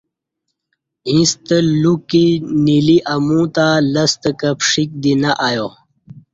ییں 1.07 1.25
ستہ 1.29 1.57
لوکی 1.81 2.25
نِیلی 2.63 2.97
امو 3.13 3.41
تہ 3.55 3.67
لستہ 3.93 4.31
کہ 4.39 4.49
پݜیک 4.59 4.89
دی 5.01 5.13
نہ 5.21 5.31
ایا 5.47 5.67